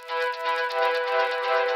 [0.00, 1.69] フフフ。